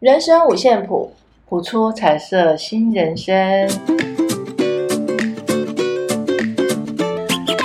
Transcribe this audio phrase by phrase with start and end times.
[0.00, 1.12] 人生五线谱，
[1.46, 3.68] 谱出彩色新人生。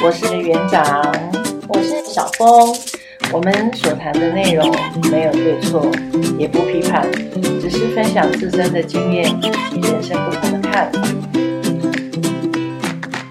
[0.03, 0.83] 我是园长，
[1.69, 2.75] 我是小峰。
[3.31, 4.69] 我们所谈的内容
[5.09, 5.89] 没有对错，
[6.37, 7.09] 也不批判，
[7.61, 9.33] 只是分享自身的经验
[9.73, 11.01] 与人生不同的看法。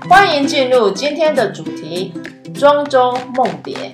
[0.09, 2.15] 欢迎进入今天的主题：
[2.55, 3.93] 庄周梦蝶。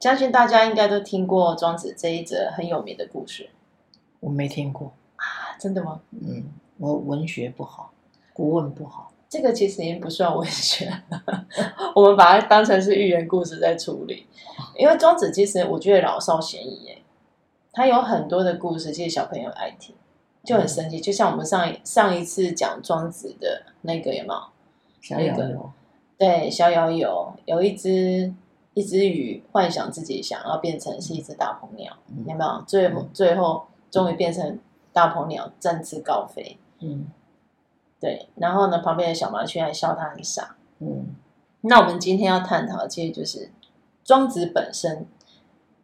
[0.00, 3.48] 相信大家应该都听过庄子这一则很有名的故事。
[4.20, 6.00] 我没听过啊，真的吗？
[6.12, 6.44] 嗯，
[6.78, 7.92] 我文学不好，
[8.32, 9.10] 古文不好。
[9.28, 11.46] 这个其实已经不算文学了，
[11.94, 14.26] 我们把它当成是寓言故事在处理。
[14.76, 16.98] 因为庄子其实我觉得老少咸宜耶，
[17.72, 19.94] 他有很多的故事，其实小朋友爱听，
[20.42, 20.98] 就很神奇。
[20.98, 24.42] 就像我们上一上一次讲庄子的那个有没有？
[25.00, 25.70] 逍遥游。
[26.18, 28.34] 对，逍遥游有一只
[28.74, 32.64] 一只鱼幻想自己想要变成是一只大鹏鸟，嗯、有没有？
[32.66, 34.58] 最最后终于变成
[34.92, 36.58] 大鹏鸟，振翅高飞。
[36.80, 37.06] 嗯，
[37.98, 38.28] 对。
[38.36, 40.56] 然后呢，旁边的小麻雀还笑他很傻。
[40.78, 41.14] 嗯，
[41.62, 43.50] 那我们今天要探讨的其实就是。
[44.02, 45.06] 庄子本身，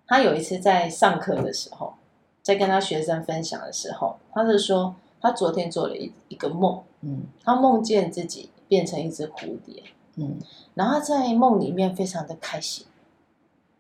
[0.05, 1.95] 他有一次在上课的时候，
[2.43, 9.81] 在跟他学生分享的时候，他是说他昨天做了一一个梦，嗯，他梦见自己变成一只蝴蝶，
[10.17, 10.41] 嗯，
[10.75, 12.87] 然后在梦里面非常的开心，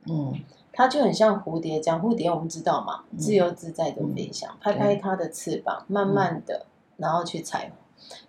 [0.04, 0.38] 嗯，
[0.76, 6.66] 他就很像蝴蝶这样，蝴蝶我们知道嘛，自由自在的飞翔，嗯，拍拍它的翅膀，慢慢的，
[6.98, 7.72] 然后去采，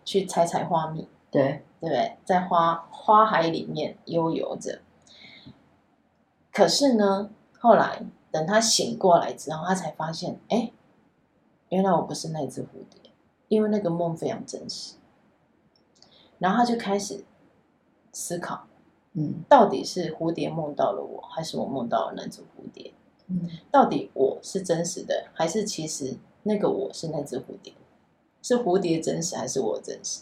[0.06, 2.18] 去采采花蜜，对，对不对？
[2.24, 4.80] 在花花海里面悠游着。
[6.54, 10.72] 可是呢，后来等他醒过来之后，他才发现，哎，
[11.68, 13.12] 原来我不是那只蝴蝶，
[13.50, 14.96] 因为那个梦非常真实。
[16.40, 17.26] 然后他就开始
[18.14, 18.68] 思考，
[19.18, 22.94] 嗯，到底是蝴蝶梦到了我，还是我梦到了那只蝴蝶？
[23.28, 27.74] 嗯，到底我是真实的，还是其实那个我是那只蝴蝶？
[28.42, 30.22] 是蝴蝶真实，还是我真实？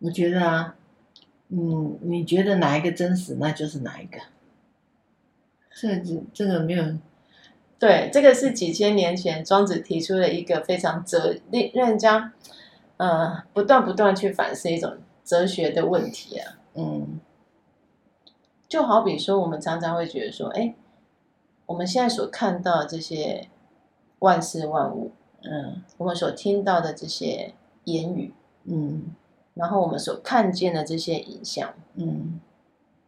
[0.00, 0.76] 我觉得啊。
[1.52, 4.20] 嗯，你觉得哪一个真实，那就是哪一个。
[5.72, 6.96] 这这这个没有，
[7.76, 12.32] 对，这个是几千年前庄子提出了一个非常哲，令让人家
[12.98, 16.58] 呃不断不断去反思一种哲学的问题啊。
[16.74, 17.20] 嗯，
[18.68, 20.74] 就好比说，我们常常会觉得说，哎，
[21.66, 23.48] 我们现在所看到的这些
[24.20, 27.54] 万事万物，嗯，我们所听到的这些
[27.84, 29.14] 言语，嗯。
[29.54, 32.40] 然后我们所看见的这些影像，嗯，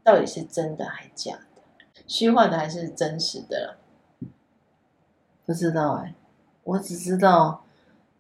[0.03, 1.63] 到底是真的还是假的？
[2.07, 3.77] 虚幻的还是真实的？
[5.47, 6.15] 不知道哎，
[6.65, 7.63] 我只知道，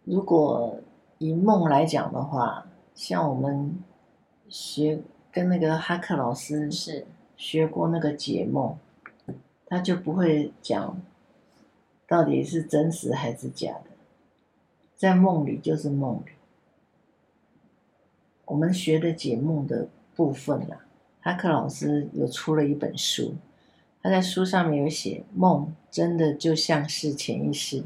[0.04, 0.78] 如果
[1.18, 3.78] 以梦来讲的话，像我们
[4.48, 7.06] 学跟那个哈克老师是。
[7.34, 8.78] 学过那个解梦，
[9.66, 11.02] 他就不会讲
[12.06, 13.86] 到底是真实还是假的，
[14.94, 16.30] 在梦里就是梦里。
[18.44, 20.86] 我们学的解梦的部分啊，
[21.20, 23.34] 哈克老师有出了一本书，
[24.00, 27.82] 他在书上面有写，梦真的就像是潜意识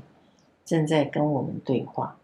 [0.67, 2.19] 正在跟我们对话，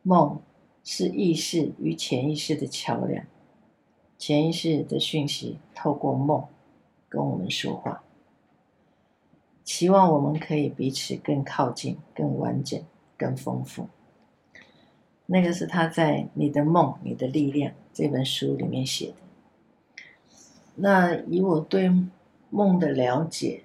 [0.00, 0.40] 梦
[0.84, 3.24] 是意识与潜意识的桥梁，
[4.18, 6.44] 潜意识的讯息透过梦
[7.08, 8.02] 跟我们说话，
[9.62, 12.82] 期望我们可以彼此更靠近、更完整、
[13.16, 13.88] 更丰富。
[15.26, 19.14] 那个是他在《你的梦，你的力量》这本书里面写的。
[20.74, 21.90] 那以我对
[22.50, 23.62] 梦的了解，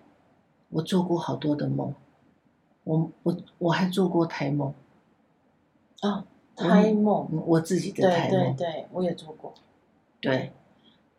[0.70, 1.94] 我做过好多的梦，
[2.84, 4.74] 我我我还做过胎梦。
[6.02, 6.26] 啊，
[6.58, 9.54] 胎梦，我自己的胎梦，对对对，我也做过。
[10.20, 10.52] 对，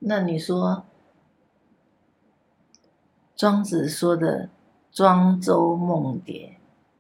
[0.01, 0.85] 那你说，
[3.37, 4.49] 庄子说的
[4.91, 6.57] “庄周梦蝶”，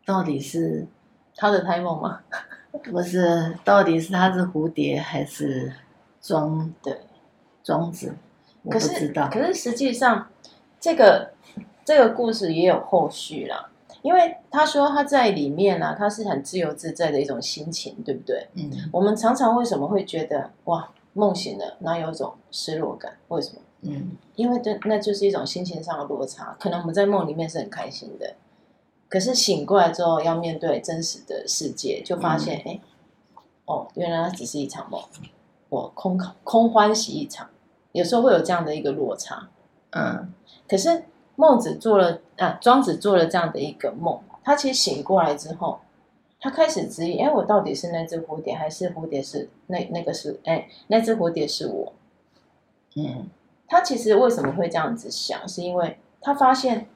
[0.07, 0.87] 到底是
[1.35, 2.21] 他的胎梦吗？
[2.85, 5.73] 不是，到底是他是蝴蝶还是
[6.21, 7.01] 庄的
[7.65, 8.15] 庄子？
[8.63, 9.29] 我不知道。
[9.29, 10.29] 可是，可是实际上，
[10.79, 11.33] 这个
[11.85, 13.71] 这个故事也有后续啦。
[14.03, 18.49] 因为他说他在里面呢、啊，他是很自由自在的一种心情，对不对？
[18.55, 18.71] 嗯。
[18.93, 23.17] 我们常常为什么会觉得哇，梦醒了，那有一种失落感？
[23.29, 23.61] 为什么？
[23.83, 24.17] 嗯。
[24.37, 26.57] 因为这那就是一种心情上的落差。
[26.61, 28.35] 可能我们在梦里面是很开心的。
[29.09, 32.81] 可是醒过来之后，要面对真实的世界，就发现，哎、
[33.35, 35.03] 嗯，哦，原来它只是一场梦，
[35.71, 37.49] 我空空欢喜一场。
[37.93, 39.49] 有时候会有这样的一个落差，
[39.91, 40.33] 嗯。
[40.69, 41.05] 可是
[41.39, 45.79] 孟子做了啊，庄子做了这样的一个梦，他其实醒过来之后，
[46.41, 50.41] 他开始质疑：哎，我到底是那只蝴蝶，还是蝴蝶是那那个是？
[50.45, 51.93] 哎，那只蝴蝶是我。
[52.97, 53.29] 嗯。
[53.69, 55.47] 他其实为什么会这样子想？
[55.49, 56.89] 是因为他发现。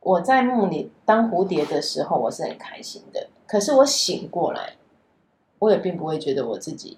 [0.00, 3.28] 我在梦里当蝴蝶的时候，我是很开心的。
[3.46, 4.74] 可是我醒过来，
[5.58, 6.96] 我也并不会觉得我自己，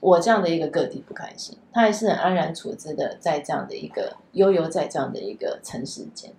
[0.00, 1.56] 我这样的一个个体不开心。
[1.72, 6.32] 他还是很安然处之的，在这样的一个悠悠在这样的一个尘世间，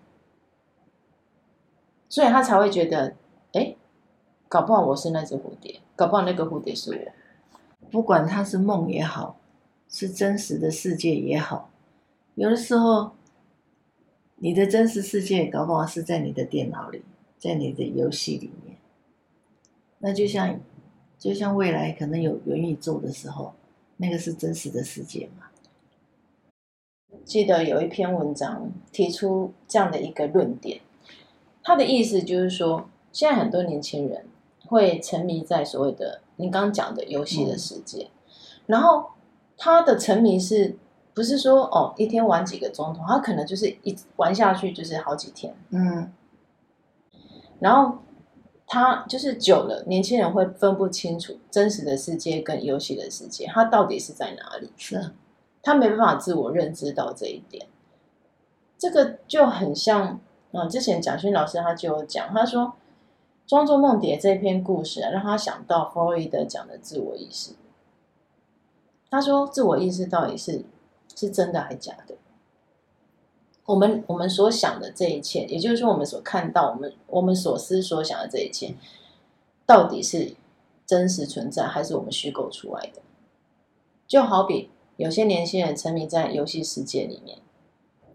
[2.08, 3.16] 所以他才会觉得，
[3.54, 3.76] 哎，
[4.48, 7.90] 搞不好我是那只蝴蝶，搞不好那个蝴蝶是我。
[7.90, 9.40] 不管他是梦也好，
[9.88, 11.70] 是真实的世界也好，
[12.36, 13.12] 有的时候，
[14.36, 17.04] 你的真实世界搞不好是在你的电脑里，
[17.38, 18.78] 在你的游戏里面。
[20.00, 20.60] 那就像，
[21.20, 23.54] 就像未来可能有元宇宙的时候，
[23.98, 25.48] 那个是真实的世界嘛？
[27.26, 30.80] 记得有一篇文章提出这样的一个论点，
[31.62, 34.26] 他的意思就是说，现在很多年轻人
[34.66, 38.32] 会沉迷在所谓的你刚刚讲的游戏的世界，嗯、
[38.68, 39.10] 然后
[39.58, 40.78] 他的沉迷是
[41.14, 43.04] 不是说哦一天玩几个钟头？
[43.06, 46.10] 他可能就是一玩下去就是好几天，嗯，
[47.60, 48.00] 然后。
[48.72, 54.72] 他就是久了，年轻人会分不清楚真实的世界跟游戏的世界，他到底是在哪里？
[54.78, 55.12] 是啊，
[55.64, 57.66] 他没办法自我认知到这一点。
[58.78, 60.20] 这个就很像，
[60.52, 62.62] 嗯，之前蒋勋老师他就有讲，他说
[63.48, 67.54] 《庄周梦蝶》这篇故事啊，让他想到弗洛伊德讲的自我意识。
[69.10, 70.64] 他说，自我意识到底是
[71.16, 72.14] 是真的还是假的？
[73.70, 78.74] 我们我们所想的这一切，也就是说，我们所看到、我们我们所思所想的这一切，
[79.64, 80.34] 到底是
[80.88, 83.04] 真实存在，还是我们虚构出来的？
[84.08, 87.38] 就好比有些年轻人沉迷在游戏世界里面，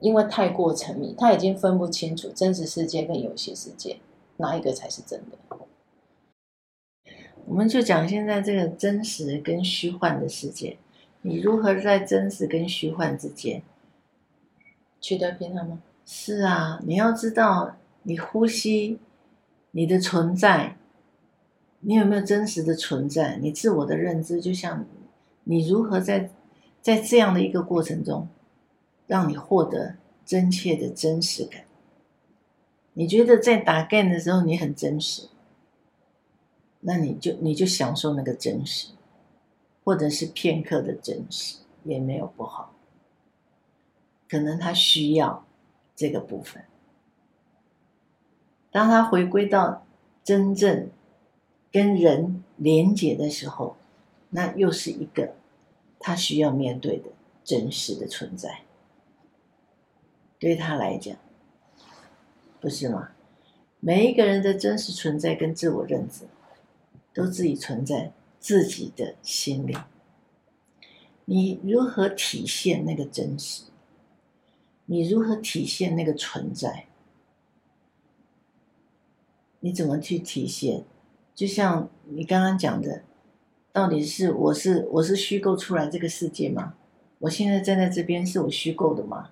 [0.01, 4.01] 因为太过沉迷，他已经分不清楚真实世界跟游戏世界
[4.39, 5.39] 哪一个才是真的。
[7.47, 10.79] 我们就讲现在这个真实跟虚幻的世界，
[11.23, 13.63] 你如何在真实跟虚幻之间？
[15.05, 15.83] 取得平衡吗？
[16.07, 18.99] 是啊，你要知道，你呼吸，
[19.73, 20.79] 你的存在，
[21.81, 23.37] 你有没有真实的存在？
[23.37, 24.87] 你自我的认知，就像
[25.43, 26.31] 你如何在
[26.81, 28.27] 在这样的一个过程中，
[29.07, 31.65] 让你获得真切的真实感。
[32.95, 35.29] 你觉得在打 game 的时候你很真实，
[36.81, 38.89] 那你就你就享受那个真实，
[39.85, 42.74] 或者是片刻的真实，也没有不好。
[44.35, 45.47] 可能他需要
[45.95, 46.65] 这个部分。
[48.73, 49.87] 当他回归到
[50.25, 50.91] 真正
[51.71, 53.77] 跟人连接的时候，
[54.31, 55.37] 那又是一个
[56.01, 57.11] 他需要面对的
[57.45, 58.63] 真实的存在。
[60.41, 61.17] 对他来讲，
[62.61, 63.11] 不是吗？
[63.79, 66.25] 每一个人的真实存在跟自我认知，
[67.13, 68.11] 都自己存在
[68.41, 69.77] 自己的心里。
[71.25, 73.67] 你如何体现那个真实？
[74.87, 76.87] 你如何体现那个存在？
[79.61, 80.85] 你怎么去体现？
[81.35, 83.03] 就像你刚刚讲的，
[83.73, 86.75] 到底是我是我是虚构出来这个世界吗？
[87.21, 89.31] 我现在站在这边是我虚构的吗？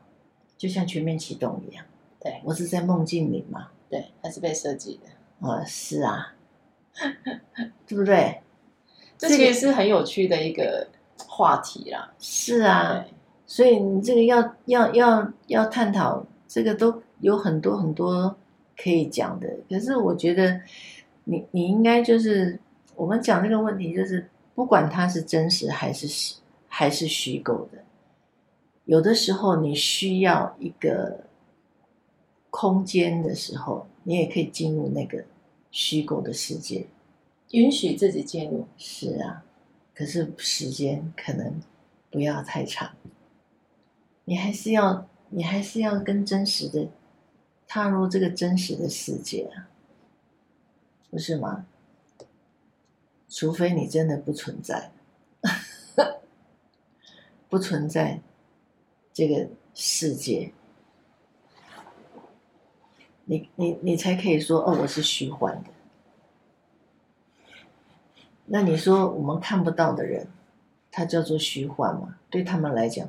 [0.56, 1.84] 就像全面启动一样，
[2.18, 3.70] 对，我是在梦境里吗？
[3.90, 5.46] 对，它是被设计的？
[5.46, 6.34] 啊，是啊，
[7.86, 8.40] 对不对？
[9.18, 10.88] 这其实是很有趣的一个
[11.26, 12.14] 话题啦。
[12.18, 13.04] 是啊。
[13.52, 18.34] 所以你这个要要要要探讨，这个都有很多很多
[18.78, 19.46] 可以讲的。
[19.68, 20.58] 可是我觉得
[21.24, 22.58] 你你应该就是
[22.96, 27.84] 我们讲这个问题，就是不管它是真实还是还是虚构的，
[28.86, 31.24] 有的时候你需要一个
[32.48, 35.22] 空间的时候，你也可以进入那个
[35.70, 36.86] 虚构的世界，
[37.50, 38.64] 允许自己进入。
[38.78, 39.44] 是啊，
[39.94, 41.60] 可是时间可能
[42.10, 42.90] 不要太长。
[44.24, 46.88] 你还是要，你还是要跟真实的
[47.66, 49.68] 踏入这个真实的世界啊，
[51.10, 51.66] 不是吗？
[53.28, 54.92] 除非你真的不存在，
[57.48, 58.20] 不存在
[59.12, 60.52] 这个世界，
[63.24, 65.70] 你你你才可以说哦，我是虚幻的。
[68.46, 70.28] 那你说我们看不到的人，
[70.90, 72.18] 他叫做虚幻吗？
[72.28, 73.08] 对他们来讲。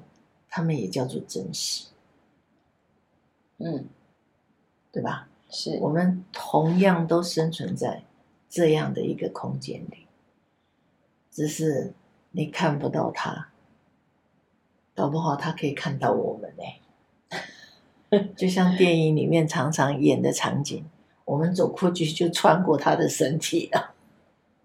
[0.55, 1.87] 他们也叫做真实，
[3.57, 3.87] 嗯，
[4.91, 5.27] 对吧？
[5.49, 8.03] 是我们同样都生存在
[8.47, 10.05] 这样的一个空间里，
[11.31, 11.95] 只是
[12.29, 13.49] 你看不到他，
[14.93, 18.21] 搞不好他可以看到我们呢。
[18.37, 20.85] 就像电影里面常常演的场景，
[21.25, 23.95] 我们走过去就穿过他的身体了，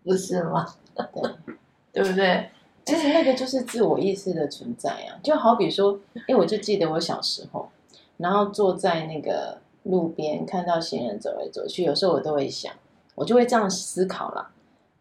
[0.05, 0.75] 不是吗？
[0.95, 1.55] 对，
[1.93, 2.51] 对不对？
[2.89, 5.93] 其实那个就是自我意识的存在啊，就好比说，
[6.27, 7.69] 因为我就记得我小时候，
[8.17, 12.73] 然后坐在那个路边看到行人走来走去，有时候我都会想，
[13.15, 14.51] 我就会这样思考啦。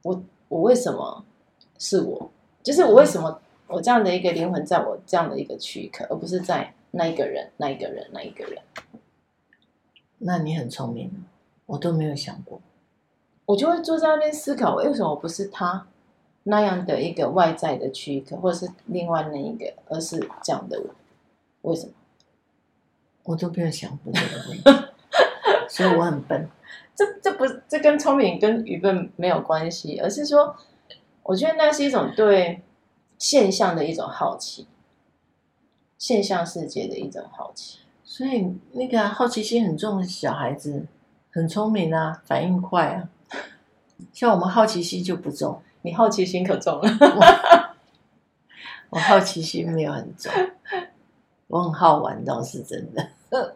[0.02, 1.24] 我我为什么
[1.80, 2.30] 是我？
[2.62, 8.62] 就是我为什么我这样的一个灵魂，在我这样的一个躯壳，而不是在那一个人、那一个人、那一个人？
[10.18, 11.10] 那你很聪明，
[11.68, 12.60] 我都没有想过。
[13.46, 15.88] 我就会坐在那边思考，为什么我不是他
[16.50, 20.82] 那样的一个外在的躯壳，或者是另外那一个，而是这样的
[21.62, 21.72] 我？
[21.72, 21.94] 为什么？
[23.24, 24.88] 我都没有想过这个问题，
[25.70, 26.50] 所以我很笨。
[26.96, 30.56] 这这不这跟聪明跟愚笨没有关系，而是说，
[31.24, 32.62] 我觉得那是一种对
[33.18, 34.66] 现象的一种好奇，
[35.98, 37.80] 现象世界的一种好奇。
[38.06, 40.88] 所以那个好奇心很重的小孩子
[41.32, 43.10] 很聪明啊，反应快啊。
[44.14, 47.76] 像我们好奇心就不重，你好奇心可重了。
[48.90, 50.32] 我好奇心没有很重，
[51.48, 53.10] 我很好玩倒是真的。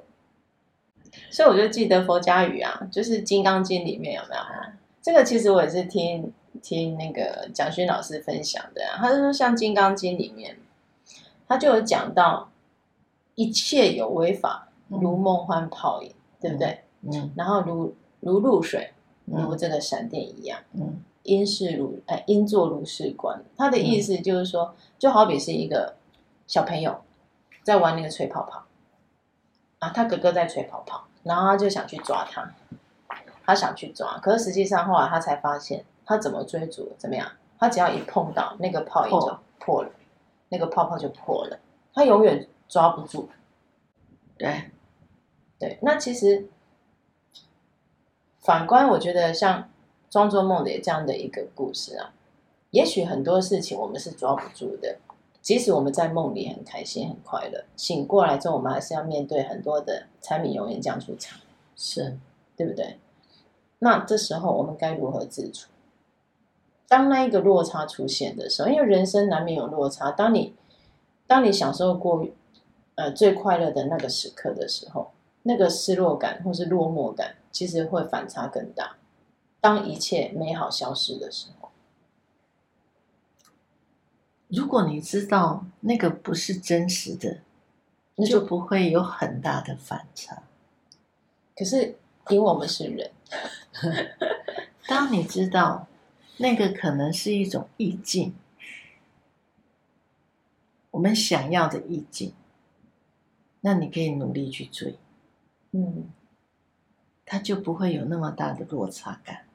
[1.30, 4.42] 所以我就记得佛家语啊，就是《金刚经》里面有没有？
[5.02, 8.98] 这个其实我也是听听那个蒋勋老师分享的啊。
[8.98, 10.58] 他就说，像《金刚经》里面，
[11.48, 12.50] 他就有讲到
[13.36, 16.84] 一切有为法，如梦幻泡影，嗯、对不对？
[17.02, 17.32] 嗯。
[17.36, 18.92] 然后如如露水，
[19.26, 20.60] 如这个闪电一样。
[20.74, 21.02] 嗯。
[21.24, 23.44] 应是如哎，应作如是观。
[23.58, 25.96] 他的意思就是说，就好比是一个
[26.48, 27.02] 小朋友
[27.64, 28.64] 在玩那个吹泡泡。
[29.80, 32.54] 啊，他哥哥在吹泡泡，然后他就想去抓他，
[33.44, 37.28] 他想去抓，可是实际上后来他才发现，他怎么追逐怎么样？
[37.58, 39.90] 他只要一碰到那个泡影就破了，
[40.50, 41.60] 那个泡泡就破了，
[41.96, 43.28] 他永远抓不住。
[44.38, 44.70] 对，
[45.58, 46.48] 对，那其实
[48.38, 49.68] 反观，我觉得像
[50.12, 52.14] 庄周梦蝶这样的一个故事啊，
[52.72, 54.98] 也许很多事情我们是抓不住的。
[55.42, 61.38] 即使我们在梦里很开心、很快乐，醒过来之后，我们还是要面对很多的柴米油盐酱醋茶，
[61.78, 62.18] 是，
[62.58, 63.00] 对不对？
[63.80, 65.70] 那这时候我们该如何自处？
[66.90, 70.12] 当那一个落差出现的时候，因为人生难免有落差。
[70.12, 70.54] 当你
[71.26, 72.28] 当你享受过
[72.96, 75.12] 呃最快乐的那个时刻的时候，
[75.44, 78.98] 那个失落感或是落寞感，其实会反差更大。
[79.62, 81.72] 当一切美好消失的时候。
[84.50, 87.40] 如果你知道那个不是真实的，
[88.16, 90.44] 那就不会有很大的反差。
[91.56, 91.96] 可是，
[92.30, 93.12] 因为我们是人，
[94.88, 95.88] 当你知道
[96.38, 98.34] 那个可能是一种意境，
[100.90, 102.34] 我们想要的意境，
[103.62, 104.98] 那你可以努力去追，
[105.72, 106.10] 嗯，
[107.26, 109.46] 它就不会有那么大的落差感，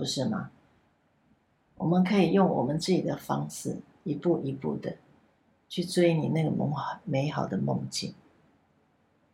[0.00, 0.50] 不是吗？
[1.76, 3.76] 我们可以用我们自己的方式。
[4.02, 4.96] 一步一步的
[5.68, 6.72] 去追你那个梦
[7.04, 8.14] 美好的梦境，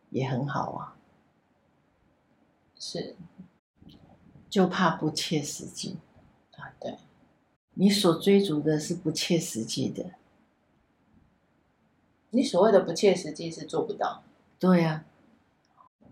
[0.09, 0.97] 也很好啊。
[2.77, 3.15] 是，
[4.49, 5.95] 就怕不切实际
[6.57, 6.75] 啊。
[6.81, 6.97] 对，
[7.75, 10.11] 你所追逐的是不切实际的。
[12.31, 14.21] 你所谓的不切实际是做不到。
[14.59, 15.05] 对呀，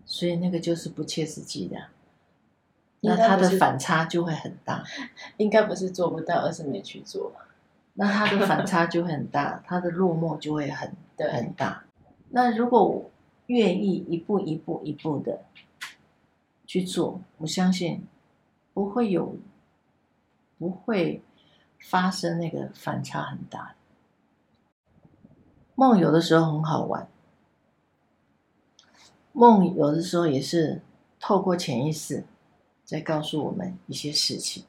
[0.06, 1.90] 所以那个就是不切实际的。
[3.00, 4.84] 那他的反差就会很大。
[5.36, 7.32] 应该不是做不到，而是没去做。
[7.94, 11.84] 那他的反 差就很大，他的落寞就会很很大。
[12.30, 13.10] 那如果我
[13.46, 15.44] 愿意一步一步一步的
[16.66, 18.04] 去做，我相信
[18.74, 19.36] 不会有
[20.58, 21.22] 不会
[21.78, 23.74] 发生那个反差很大。
[25.74, 27.06] 梦有的时候很好玩，
[29.32, 30.82] 梦有的时候也是
[31.20, 32.24] 透过潜意识
[32.86, 34.64] 在告诉我们一些事情，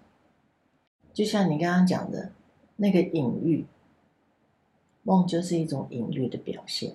[1.13, 2.33] 就像你刚刚讲的。
[2.79, 3.65] 那个隐喻，
[5.01, 6.93] 梦就是一种隐喻的表现。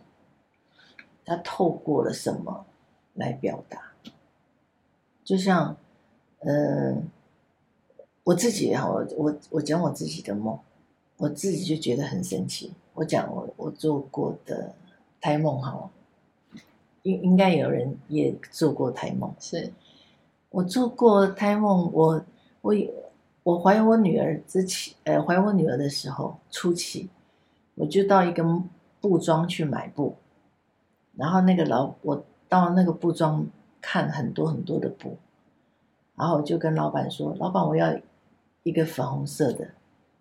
[1.25, 2.65] 它透过了什么
[3.15, 3.93] 来表达？
[5.25, 5.77] 就像，
[6.39, 7.03] 呃，
[8.23, 10.57] 我自己啊，我我我讲我自己的梦，
[11.17, 12.73] 我自己就觉得很神奇。
[12.95, 14.77] 我讲我我做过的
[15.21, 15.91] 胎梦哈，
[17.03, 19.35] 应应该有人也做过胎梦。
[19.41, 19.73] 是，
[20.53, 22.25] 我做过胎梦，我
[22.61, 22.89] 我有。
[23.45, 27.11] 我怀我女儿之前，呃，怀我女儿的时候初期，
[27.75, 28.63] 我就到一个
[29.01, 30.15] 布庄去买布，
[31.17, 33.45] 然后那个老我到那个布庄
[33.81, 35.17] 看很多很多的布，
[36.15, 37.93] 然后我就跟老板说：“老板，我要
[38.63, 39.71] 一个粉红色的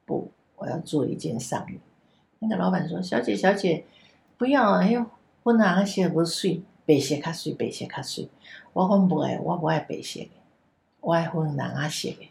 [0.04, 1.80] 布，我要做一件上衣。”
[2.40, 3.86] 那个老板说：“小姐，小姐，
[4.36, 5.06] 不要，哎呦，
[5.44, 8.28] 我哪些不水，白色较水，白色较水。
[8.74, 10.32] 我讲不爱，我不爱白色的，
[11.00, 12.30] 我爱粉蓝色的。”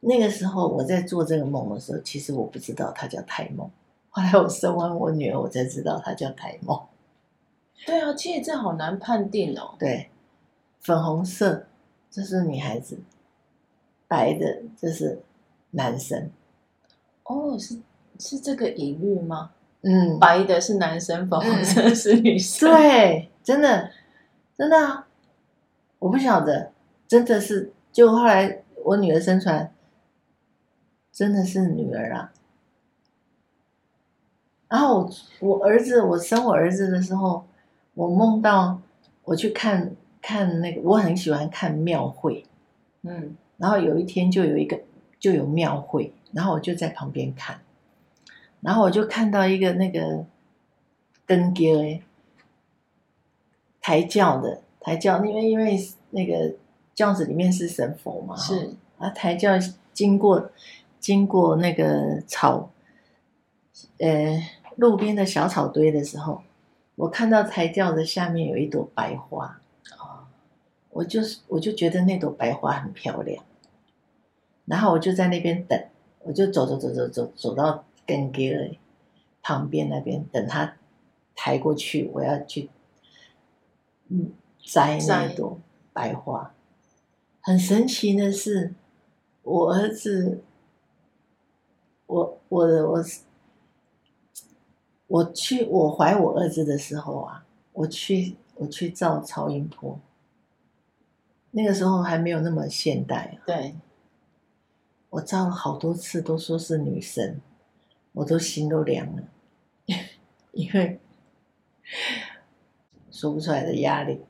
[0.00, 3.70] 那个时候我在做这个梦的时候，其实我不知道它叫胎梦。
[4.08, 6.80] 后来我生完我女儿，我才知道它叫胎梦。
[7.84, 9.74] 对啊，其实这好难判定哦。
[9.78, 10.08] 对，
[10.80, 11.66] 粉红色
[12.10, 13.00] 这是女孩子，
[14.08, 15.20] 白的这是
[15.72, 16.30] 男生。
[17.24, 17.80] 哦，是
[18.18, 19.52] 是这个隐喻吗？
[19.84, 22.70] 嗯，白的是男生，粉红色是女生。
[22.70, 23.90] 嗯、对，真的，
[24.56, 25.06] 真的啊！
[25.98, 26.72] 我不晓得，
[27.06, 29.72] 真的是，就后来我女儿生出来，
[31.12, 32.32] 真的是女儿啊。
[34.68, 35.08] 然后
[35.40, 37.44] 我我儿子，我生我儿子的时候，
[37.92, 38.80] 我梦到
[39.24, 42.44] 我去看看那个，我很喜欢看庙会，
[43.02, 44.80] 嗯，然后有一天就有一个
[45.18, 47.60] 就有庙会，然后我就在旁边看，
[48.64, 50.24] 然后我就看到一个那个
[51.26, 52.02] 灯节
[53.80, 55.78] 抬轿的抬轿，因为因为
[56.10, 56.54] 那个
[56.94, 59.50] 轿子里面是神佛嘛，是啊，抬轿
[59.92, 60.50] 经过
[60.98, 62.70] 经过那个草，
[63.98, 64.42] 呃。
[64.76, 66.42] 路边的小草堆的时候，
[66.96, 69.60] 我看到抬轿的下面有一朵白花，
[70.00, 70.26] 哦，
[70.90, 73.44] 我就是我就觉得那朵白花很漂亮，
[74.64, 75.80] 然后我就在那边等，
[76.24, 78.78] 我就走走走走走走到跟给
[79.42, 80.76] 旁边那边等他
[81.34, 82.70] 抬过去，我要去
[84.08, 84.32] 嗯
[84.62, 85.58] 摘那朵
[85.92, 86.54] 白花。
[87.40, 88.74] 很神奇的是，
[89.42, 90.42] 我儿子，
[92.06, 93.04] 我我我。
[95.06, 100.00] 我去，我怀我儿子的时候啊，我去我去照超音波，
[101.52, 103.44] 那个时候还没有那么现代啊。
[103.46, 103.76] 对，
[105.10, 107.38] 我照了好多次，都说是女生，
[108.14, 109.22] 我都心都凉了，
[110.52, 110.98] 因为
[113.10, 114.20] 说不出来的压力。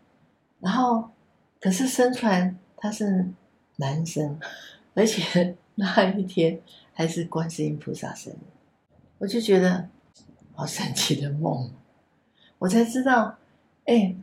[0.59, 1.11] 然后，
[1.61, 3.27] 可是生出来他是
[3.77, 4.41] 男生，
[4.95, 6.61] 而且 那一天
[6.93, 8.37] 还是观世音菩萨生日，
[9.19, 9.89] 我就觉得。
[10.57, 11.69] 好神奇的梦，
[12.61, 13.39] 我才知道，
[13.87, 14.15] 哎、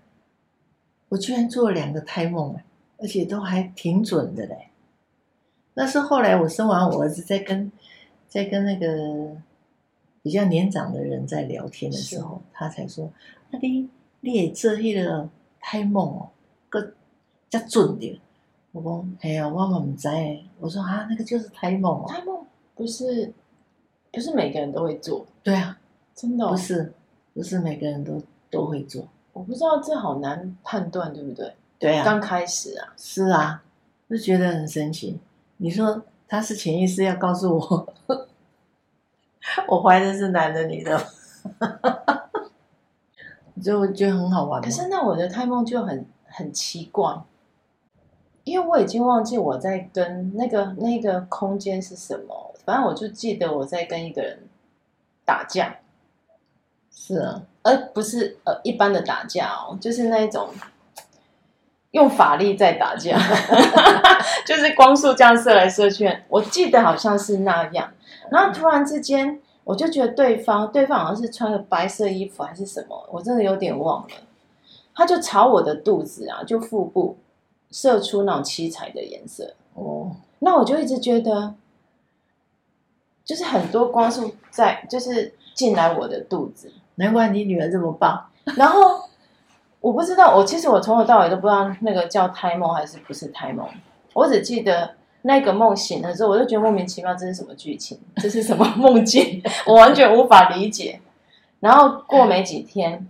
[1.09, 2.55] 我居然做了两个胎梦，
[2.97, 4.69] 而且都还挺准的嘞。
[5.73, 7.69] 那是后来我生完我儿子，在跟
[8.29, 9.35] 在跟那个
[10.22, 13.12] 比较年长的人在聊天的时候，他才说
[13.51, 15.29] ：“那你你也做那个
[15.60, 16.29] 胎梦哦，
[16.70, 16.94] 个
[17.50, 18.22] 较准的。”
[18.72, 20.14] 我说：“哎呀，我嘛不知道。”
[20.60, 23.34] 我说：“啊，那个就是胎梦哦。”胎梦不是
[24.12, 25.77] 不是每个人都会做，对啊。
[26.14, 26.94] 真的、哦、不是，
[27.34, 29.07] 不是每个人都都会做。
[29.34, 31.51] 我不知道这好难判断，对不对？
[31.79, 33.64] 对啊，刚开始啊，是啊，
[34.10, 35.18] 就觉得很神奇。
[35.57, 37.94] 你说他是潜意识要告诉我，
[39.67, 41.05] 我怀的是男的女的，
[43.61, 44.61] 就觉得很好玩。
[44.61, 47.21] 可是那我的胎梦就很很奇怪，
[48.43, 54.47] 因为我已经忘记我在跟那个那个空间是什么，反正我就记得我在跟一个人
[55.25, 55.77] 打架。
[56.93, 60.49] 是啊，而不是呃一般的打架哦，就是那种
[61.91, 63.17] 用法力在打架，
[64.45, 66.09] 就是光速这样射来射去。
[66.29, 67.91] 我记得好像是那样，
[68.31, 74.09] 然后突然之间，我就觉得对方对方好像是穿了白色衣服还是什么，我真的有点忘了。
[74.93, 77.17] 他就朝我的肚子啊，就腹部
[77.71, 80.15] 射出那种七彩的颜色哦。
[80.39, 81.53] 那我就一直觉得，
[83.23, 86.71] 就是很多光束在，就是进来我的肚子。
[86.95, 88.27] 难怪你女儿这么棒。
[88.57, 89.09] 然后
[89.81, 93.67] 我不知道，我其实我从头到尾都不知道那个叫胎梦还是不是胎梦。
[94.13, 98.00] 我只记得那个梦醒了之后，我就觉得莫名其妙，这是什么剧情？
[98.17, 99.41] 这是什么梦境？
[99.65, 101.01] 我完全无法理解。
[101.59, 103.07] 然后过没几天，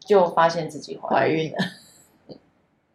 [0.00, 1.58] 就发现自己怀孕了。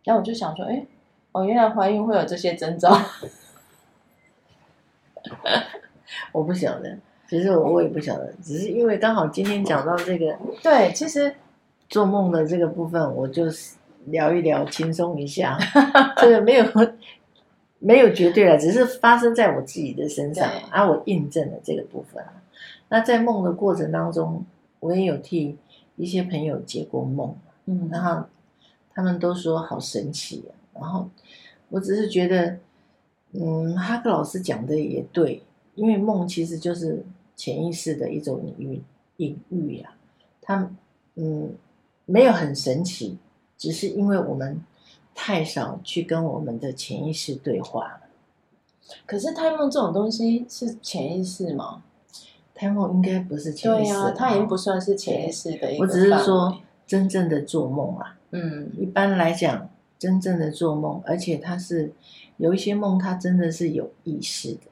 [0.03, 0.85] 然后我就想说，哎，
[1.31, 2.99] 哦，原来怀孕会有这些征兆。
[6.31, 6.97] 我不晓得。
[7.29, 11.35] 其实我我也不晓得，只是因为刚好今天讲到这个，对，其实
[11.89, 13.45] 做梦的这个部分，我就
[14.05, 15.57] 聊一聊，轻松一下。
[16.17, 16.65] 这个没有
[17.79, 22.23] 没有绝对了，只是发生在我自己的身上，啊，我印证了这个部分。
[22.89, 24.45] 那在梦的过程当中，
[24.79, 25.57] 我也有替
[25.95, 28.25] 一些朋友解过梦，嗯，然后
[28.93, 30.79] 他们都说好神奇啊。
[30.79, 31.09] 然后
[31.69, 32.57] 我只是觉得，
[33.31, 35.41] 嗯，哈克老师讲的也对。
[35.75, 37.03] 因为梦其实就是
[37.35, 38.83] 潜意识的一种隐喻，
[39.17, 39.91] 隐喻呀，
[40.39, 40.69] 他
[41.15, 41.51] 嗯
[42.05, 43.17] 没有很神奇，
[43.57, 44.61] 只是因为我们
[45.15, 47.99] 太少去跟我们的潜意识对话了。
[49.05, 51.83] 可是胎梦这种东西是潜意识吗？
[52.53, 55.83] 胎梦应该不是潜意识，对啊，它已经不算是潜意识的一个。
[55.83, 61.93] 我只是说真正的做梦啊，嗯，一般来讲，真正的做梦，而且它是
[62.37, 64.67] 有一些梦，它真的是有意识的。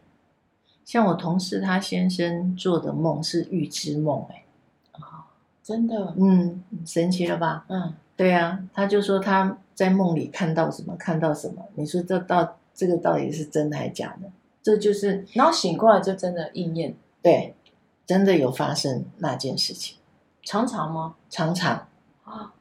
[0.84, 4.44] 像我同事他先生做的梦是预知梦，哎，
[5.63, 7.65] 真的，嗯，神奇了吧？
[7.69, 11.65] 嗯，对啊，他就说他在梦里看到什么，看到什么。
[11.76, 14.30] 你说这到这个到底是真的还是假的？
[14.63, 17.56] 这就是，然后醒过来就真的应验，对，
[18.06, 19.97] 真的有发生那件事情。
[20.43, 21.15] 常常吗？
[21.30, 21.88] 常常
[22.24, 22.54] 啊，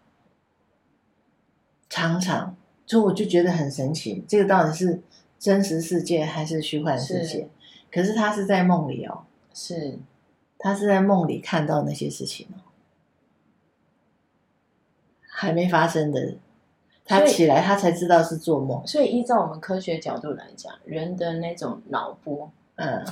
[1.89, 5.03] 常常，所以我就觉得很神奇，这个到底是
[5.39, 7.41] 真实世界还是虚幻世界？
[7.41, 7.49] 是
[7.91, 9.99] 可是他是在梦里哦，是，
[10.59, 12.61] 他是在梦里看到那些事情哦，
[15.41, 16.35] 还没发生的，
[17.03, 18.87] 他起来他才知道是做梦。
[18.87, 23.03] 所以依照我们科学角度来讲，人的那种脑波，嗯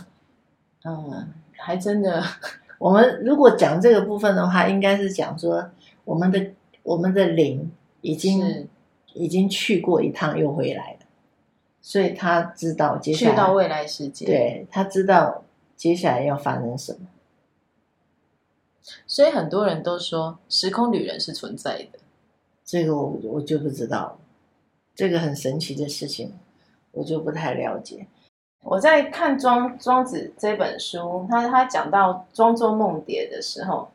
[0.84, 2.22] 嗯，还真的。
[2.78, 5.70] 我们如果讲这个部分的话，应该是讲说
[6.04, 6.50] 我们的
[6.82, 8.68] 我们的灵已经
[9.14, 10.98] 已经去过一趟又回来了，
[11.80, 15.44] 所以他知道接下来去到未来世界，对，他知道
[15.78, 16.98] 接下来要发生什么。
[19.06, 21.97] 所以很多人都说时空旅人是存在的，
[22.68, 24.18] 这个我我就不知道了，
[24.94, 26.34] 这个很神奇的事情，
[26.92, 28.06] 我就不太了解。
[28.62, 33.88] 我在看庄庄子这本书，他他讲到庄周梦蝶的时候，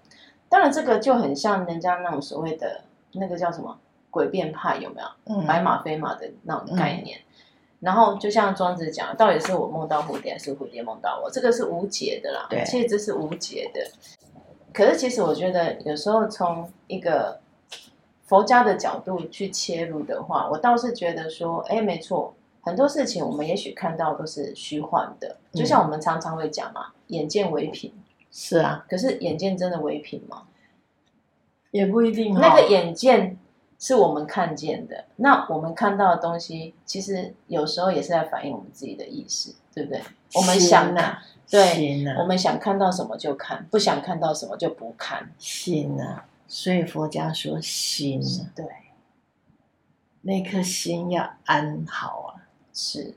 [0.49, 2.81] 当然这个就很像人家那种所谓的
[3.11, 3.77] 那个叫什么
[4.09, 5.07] 诡辩派有没有？
[5.25, 7.19] 嗯，白马非马的那种概念。
[7.19, 7.23] 嗯、
[7.81, 11.29] 然后就像庄子讲，到底是我梦到蝴蝶，还是蝴蝶梦到我？
[11.29, 12.47] 这个是无解的啦。
[12.49, 13.81] 对，其实这是无解的。
[14.73, 17.39] 可是其实我觉得有时候从一个
[18.33, 22.33] 佛家的角度去切入的话，我倒是觉得说，哎，没错。
[22.61, 27.93] 很多事情我们也许看到都是虚幻的，就像我们常常会讲嘛，“嗯、眼见为凭”，
[28.33, 28.83] 是啊。
[28.89, 30.47] 可是眼见真的为凭吗？
[31.69, 32.33] 也不一定。
[32.33, 33.37] 那个眼见
[33.77, 40.01] 是我们看见的，那我们看到的东西，其实有时候也是在反映我们自己的意识，对不对？
[40.33, 45.29] 我们想看，对，我们想看到什么就看，不想看到什么就不看。
[45.37, 48.63] 心啊，所以佛家说心啊，对，
[50.21, 52.45] 那颗心要安好啊。
[52.71, 53.15] 是，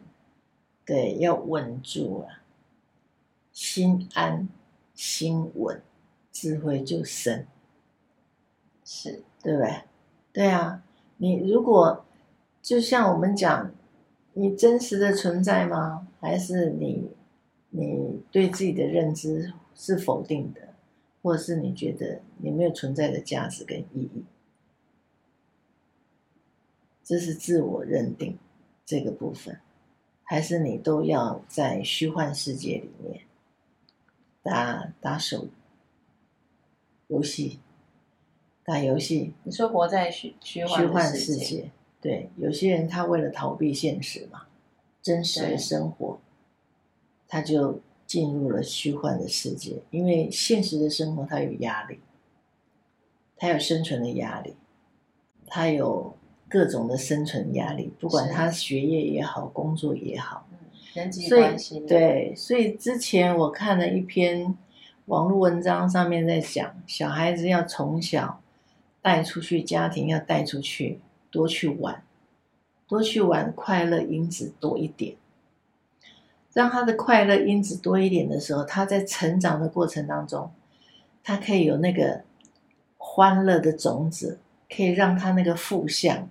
[0.87, 2.41] 对，要稳住啊，
[3.53, 4.49] 心安
[4.95, 5.83] 心稳，
[6.33, 7.47] 智慧就生，
[8.83, 9.83] 是对不对？
[10.33, 10.83] 对啊，
[11.19, 12.07] 你如果
[12.63, 13.71] 就像我们讲，
[14.33, 16.09] 你真实的存在吗？
[16.23, 17.11] 还是你
[17.69, 20.66] 你对自己的认知是否定的，
[21.27, 24.25] 或者是你觉得你没有存在的价值跟意义？
[27.03, 28.39] 这是自我认定。
[28.85, 29.59] 这个部分，
[30.23, 33.23] 还是你都要在虚幻世界里面
[34.41, 35.49] 打打手
[37.09, 37.59] 游戏，
[38.65, 39.35] 打游戏。
[39.43, 44.47] 你说活在虚虚虚幻世界，对，有些人他为了逃避现实嘛，
[45.03, 46.21] 真实的生活，
[47.27, 52.01] 他就进入了虚幻的世界，因为现实的生活他有压力，
[53.37, 54.55] 他有生存的压力，
[55.47, 56.17] 他有。
[56.49, 60.47] 各种的生存压力，不管他学业也好，工作也好，
[60.95, 61.81] 人际关系。
[61.81, 64.57] 对，所以之前我看了一篇
[65.07, 68.41] 网络文章，上面在讲，小孩子要从小
[69.03, 71.01] 带出去，家庭要带出去，
[71.33, 72.05] 多去玩，
[72.87, 75.17] 多去玩，快乐因子多一点，
[76.57, 80.51] 让他的快乐因子多一点的时候，他在成长的过程当中，
[81.23, 82.23] 他可以有那个
[82.97, 84.39] 欢乐的种子，
[84.75, 86.27] 可以让他那个负向。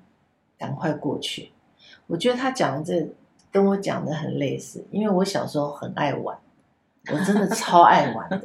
[0.57, 1.51] 赶快过去！
[2.07, 3.07] 我觉得他讲的这
[3.51, 6.35] 跟我讲的很类似，因为我小时候很爱玩，
[7.11, 8.41] 我真的超爱玩的。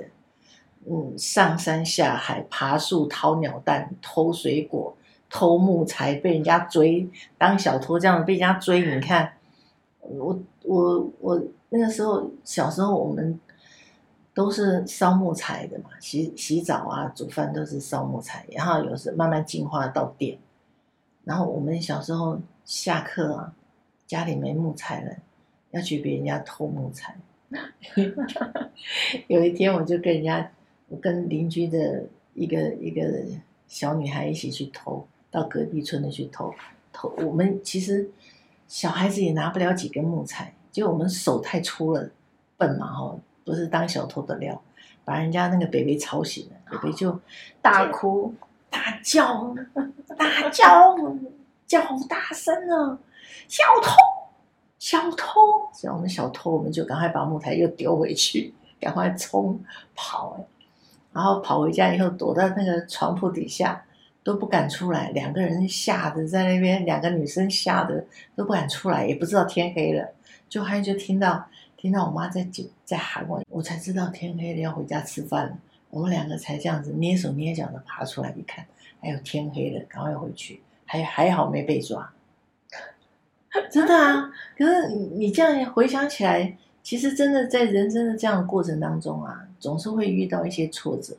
[0.90, 4.95] 嗯，上山下海、爬树、掏鸟蛋、偷水果、
[5.31, 8.81] 偷木材，被人家追，当小偷这样被人家追。
[8.81, 9.33] 你看，
[10.01, 11.40] 我我我
[11.71, 13.41] 那个时候小时候，我们
[14.35, 20.39] 都是烧木材的嘛，洗洗澡啊、煮饭都是烧木材，然后有时慢慢进化到电。
[21.25, 23.55] 然后我们小时候下课啊，
[24.07, 25.17] 家里没木材了，
[25.71, 27.17] 要去别人家偷木材。
[29.29, 30.51] 有一天我就跟人家，
[30.89, 32.05] 我跟邻居的
[32.35, 33.25] 一个一个
[33.69, 36.53] 小女孩一起去偷，到隔壁村的去偷
[36.93, 37.13] 偷。
[37.19, 38.11] 我们其实
[38.67, 42.09] 小孩子也拿不了几根木材，结果我们手太粗了，
[42.57, 44.61] 笨嘛哈，不是当小偷的料，
[45.05, 47.19] 把人家那个北北吵醒了，北北就
[47.61, 48.35] 大哭。
[48.73, 49.53] 大叫，
[50.17, 50.97] 大叫，
[51.67, 52.97] 叫好大声啊！
[53.49, 53.97] 小偷，
[54.79, 55.69] 小偷！
[55.75, 59.61] 像我们小偷，我们就赶快把木材又丢回去，赶快冲
[59.97, 60.47] 跑，
[61.13, 63.85] 然后跑回家以后，躲到那个床铺底下，
[64.23, 65.11] 都不敢出来。
[65.11, 68.07] 两个人吓得在那边，两个女生吓得
[68.37, 70.09] 都不敢出来，也不知道天黑了。
[70.51, 71.47] 就还就听到
[71.79, 72.47] 听到我妈在
[72.85, 75.57] 在喊我，我才知道天黑了，要回家吃饭了。
[75.89, 78.67] 我们两个才这样子捏手捏脚的爬出来，一看，
[79.01, 82.13] 哎呦，天黑了，赶快回去，还 还好没被抓。
[83.71, 91.17] 真的啊， 可是你你这样回想起来，其实真的在人生的这样的过程当中啊，总是会遇到一些挫折。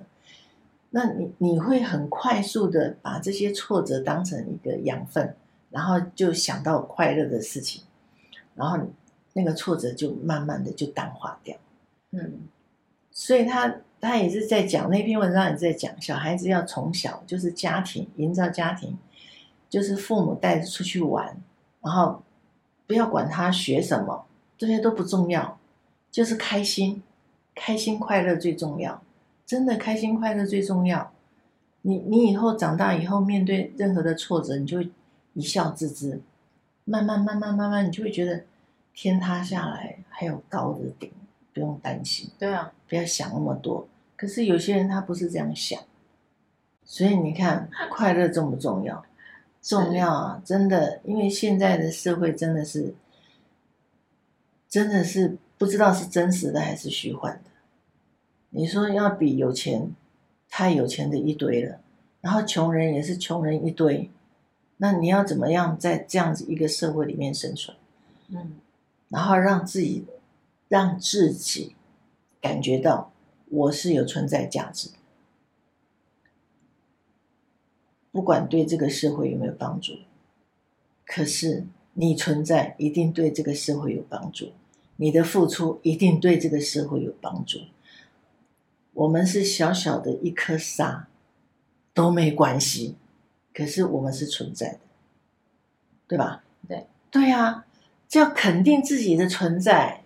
[0.92, 5.34] 那你你会很快速的把这些挫折当成一个养分，
[5.70, 7.84] 然后就想到快乐的事情，
[8.56, 8.78] 然后
[9.34, 11.56] 那个挫折就慢慢的就淡化掉。
[12.12, 12.42] 嗯，
[13.12, 18.98] 所以他他也是在讲那篇文章，也是在讲小孩子要从小就是家庭营造家庭，
[19.70, 21.36] 就是父母带着出去玩。
[21.82, 22.22] 然后
[22.86, 24.26] 不要管他学什么，
[24.58, 25.58] 这些都不重要，
[26.12, 27.02] 就是开心、
[27.56, 29.02] 开心快乐最重要。
[29.46, 31.12] 真的开心快乐最重要。
[31.82, 34.90] 你你以后长大以后，面对任何的挫折，你就会
[35.34, 36.22] 一笑置之。
[36.86, 38.44] 慢慢慢慢慢慢，你就会觉得
[38.94, 41.12] 天塌下来还有高的顶，
[41.54, 42.30] 不用担心。
[42.38, 43.88] 对啊，不要想那么多。
[44.16, 45.82] 可是有些人他不是这样想，
[46.86, 49.04] 所以你看，快乐重不重要？
[49.62, 52.94] 重要啊，真的，因为现在的社会真的是，
[54.68, 57.52] 真的是不知道是真实的还是虚幻的。
[58.50, 59.92] 你说要比有钱，
[60.50, 61.80] 太有钱的一堆了，
[62.22, 64.10] 然后穷人也是穷人一堆，
[64.78, 67.78] 那你要怎么样在这样子一个社会里面生存？
[68.30, 68.54] 嗯，
[69.12, 70.06] 然后让自己，
[70.68, 71.76] 让自己
[72.42, 73.12] 感觉到
[73.50, 74.96] 我是有存在价值的。
[78.12, 80.00] 不管对这个社会有没有帮助，
[81.06, 84.52] 可是你存在一定对这个社会有帮助，
[84.96, 87.60] 你的付出一定对这个社会有帮助。
[88.94, 91.08] 我们是小小的一颗沙，
[91.94, 92.96] 都没关系，
[93.54, 94.80] 可是我们是存在的，
[96.08, 96.44] 对吧？
[96.68, 97.66] 对，对啊，
[98.12, 100.04] 就要肯定自己的存在，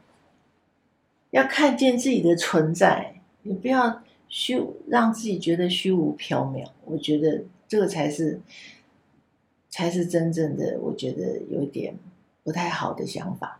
[1.31, 6.69] 要看见自己的存在，你不要虚，让自己觉得虚无缥缈。
[6.85, 7.43] 我觉得。
[7.67, 8.39] 这个才是，
[9.71, 11.97] 才是真正的，我觉得有点
[12.43, 13.59] 不太好的想法，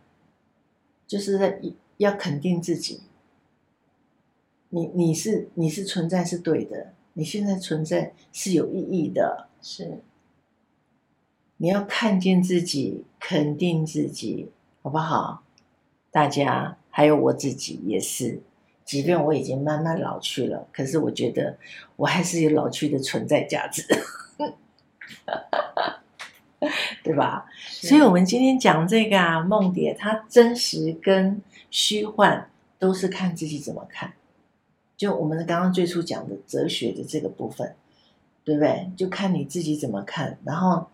[1.08, 1.60] 就是在
[1.96, 3.00] 要肯定自己，
[4.68, 9.98] 你你是你是存在是对的，你现在存在是有意义的，是，
[11.58, 14.50] 你要看见自己，肯定自己，
[14.82, 15.42] 好不好？
[16.10, 18.40] 大家还有我自己也是。
[18.84, 21.58] 即便我已经慢慢老去了，可是我觉得
[21.96, 23.82] 我还是有老去的存在价值，
[27.02, 27.46] 对吧？
[27.68, 34.12] 所以，我们今天讲这个啊，梦蝶，它真实跟虚幻都是看自己怎么看。
[34.96, 37.74] 就我们刚刚最初讲的哲学的这个部分，
[38.44, 38.88] 对不对？
[38.96, 40.86] 就看你自己怎么看，然后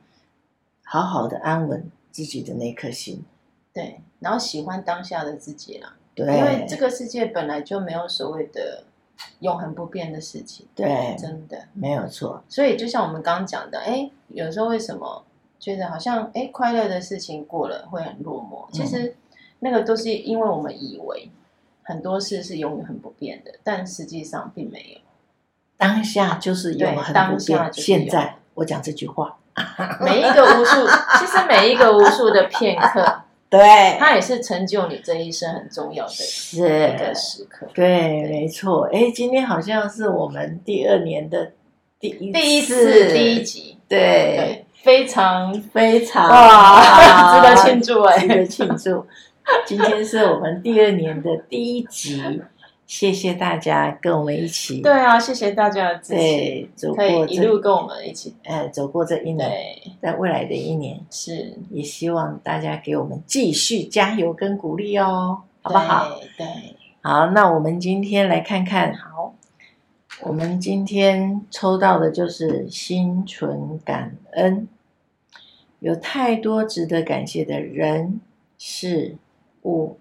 [0.85, 3.25] 好好的安稳自己的那颗心，
[3.73, 5.95] 对，然后喜欢当下的自己啦。
[6.14, 8.85] 对，因为这个世界本来就没有所谓的
[9.40, 12.45] 永恒不变的事情，对，真的没有错。
[12.49, 15.25] 所以就像我们刚刚讲的，哎，有时候为什么
[15.59, 18.71] 觉得好像哎快乐的事情过了会很落寞？
[18.77, 19.16] 其实
[19.61, 21.31] 那个都是因为我们以为
[21.83, 25.01] 很多事是永远很不变的，但实际上并没有。
[25.79, 27.73] 当下就是永恒不变。
[27.73, 29.38] 现在我讲这句话，
[30.01, 30.87] 每一个无数，
[31.19, 33.23] 其实每一个无数的片刻。
[33.51, 37.67] 对，它也是成就你这一生很重要的一个时刻。
[37.75, 38.88] 对，没错。
[38.91, 41.53] 哎，今天好像是我们第二年的
[42.01, 49.07] 第一第一次第一集，对，非常非常哇，值得庆祝哎，值得庆祝。
[49.67, 52.41] 今天是我们第二年的第一集。
[52.87, 54.83] 谢谢大家跟我们一起。
[54.83, 56.14] 对啊，谢谢大家的支持。
[56.14, 59.51] 对，走过一路跟我们一起，呃，走过这一年，
[60.03, 66.21] 在未来的一年是，也希望大家给我们继续加油跟鼓励哦，好不好？
[66.37, 66.47] 对，
[67.01, 69.35] 好，那我们今天来看看，好，
[70.25, 74.68] 我们今天抽到的就是心存感恩，
[75.79, 78.21] 有太多值得感谢的人
[78.59, 79.16] 事
[79.62, 79.97] 物，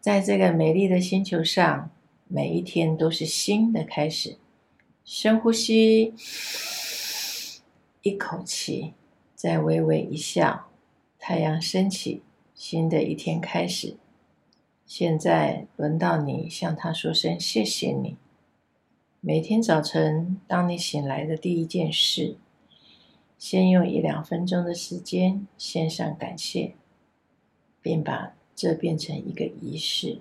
[0.00, 1.90] 在这个美丽的星球上。
[2.28, 4.36] 每一天都是新的开始，
[5.04, 6.12] 深呼吸，
[8.02, 8.94] 一口气，
[9.34, 10.68] 再微微一笑，
[11.18, 12.22] 太阳升起，
[12.54, 13.96] 新的一天开始。
[14.84, 18.16] 现在轮到你向他说声谢谢你。
[19.20, 22.36] 每天早晨，当你醒来的第一件事，
[23.38, 26.74] 先用一两分钟的时间献上感谢，
[27.80, 30.20] 并把这变成一个仪式。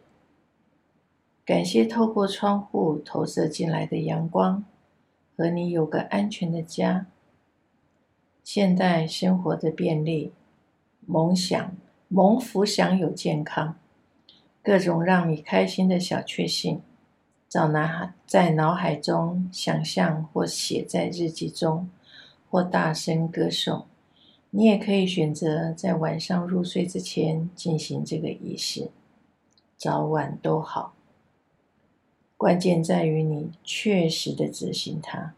[1.45, 4.65] 感谢透过窗户投射进来的阳光，
[5.37, 7.05] 和你有个安全的家。
[8.43, 10.33] 现代生活的便利，
[11.05, 11.77] 梦想、
[12.07, 13.75] 蒙福享有健康，
[14.63, 16.81] 各种让你开心的小确幸，
[17.47, 21.87] 找拿在脑海中想象或写在日记中，
[22.49, 23.85] 或大声歌颂。
[24.49, 28.89] 你也可以选择在晚上入睡之前进行这个仪式，
[29.77, 30.94] 早晚都好。
[32.37, 35.33] 关键在于你确实的执行它。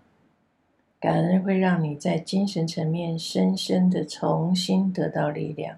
[1.00, 5.78] 感恩会让你在精神层面深深的重新得到力量，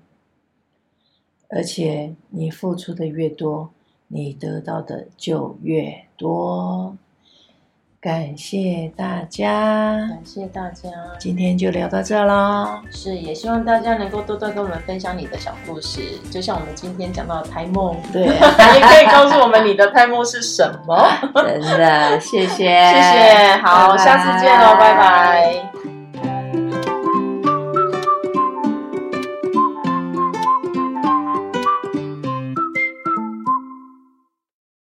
[1.50, 3.72] 而且你付出的越多，
[4.08, 6.98] 你得到的就越多。
[8.02, 9.50] 感谢大家，
[10.08, 12.80] 感谢大家，今天就聊到这喽。
[12.90, 16.00] 是，也希望大家能够多多跟我们分享你的小故事，
[16.32, 21.10] 就像我们今天讲到的胎梦，对，也可以告诉我们你的胎梦是什么。
[21.44, 24.04] 真的，谢谢，谢谢，好，拜拜。
[24.06, 25.89] 下次见喽，拜拜。